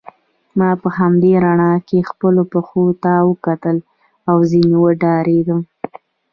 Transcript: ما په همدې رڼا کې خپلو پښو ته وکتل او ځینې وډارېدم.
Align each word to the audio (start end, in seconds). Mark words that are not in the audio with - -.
ما 0.57 0.69
په 0.81 0.89
همدې 0.97 1.31
رڼا 1.43 1.73
کې 1.87 2.07
خپلو 2.09 2.41
پښو 2.51 2.85
ته 3.03 3.11
وکتل 3.29 3.77
او 4.29 4.37
ځینې 4.51 4.75
وډارېدم. 4.83 5.59